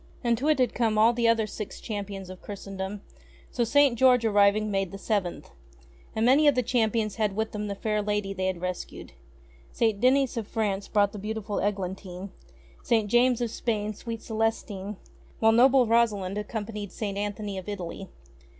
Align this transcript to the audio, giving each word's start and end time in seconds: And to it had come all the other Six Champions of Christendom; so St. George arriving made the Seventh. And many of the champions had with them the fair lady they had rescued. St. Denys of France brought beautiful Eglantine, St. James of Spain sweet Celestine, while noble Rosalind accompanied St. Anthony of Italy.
And 0.23 0.35
to 0.39 0.47
it 0.49 0.57
had 0.57 0.73
come 0.73 0.97
all 0.97 1.13
the 1.13 1.27
other 1.27 1.45
Six 1.45 1.79
Champions 1.79 2.31
of 2.31 2.41
Christendom; 2.41 3.01
so 3.51 3.63
St. 3.63 3.95
George 3.95 4.25
arriving 4.25 4.71
made 4.71 4.91
the 4.91 4.97
Seventh. 4.97 5.51
And 6.15 6.25
many 6.25 6.47
of 6.47 6.55
the 6.55 6.63
champions 6.63 7.17
had 7.17 7.35
with 7.35 7.51
them 7.51 7.67
the 7.67 7.75
fair 7.75 8.01
lady 8.01 8.33
they 8.33 8.47
had 8.47 8.61
rescued. 8.61 9.11
St. 9.71 10.01
Denys 10.01 10.37
of 10.37 10.47
France 10.47 10.87
brought 10.87 11.21
beautiful 11.21 11.59
Eglantine, 11.59 12.31
St. 12.81 13.07
James 13.11 13.41
of 13.41 13.51
Spain 13.51 13.93
sweet 13.93 14.23
Celestine, 14.23 14.97
while 15.37 15.51
noble 15.51 15.85
Rosalind 15.85 16.35
accompanied 16.35 16.91
St. 16.91 17.15
Anthony 17.15 17.59
of 17.59 17.69
Italy. 17.69 18.09